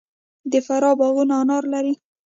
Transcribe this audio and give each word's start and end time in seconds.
د 0.51 0.53
فراه 0.65 0.97
باغونه 0.99 1.33
انار 1.41 1.63
لري. 1.73 1.93